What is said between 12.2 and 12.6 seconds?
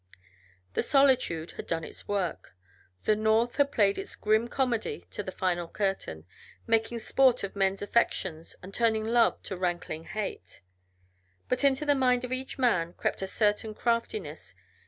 of each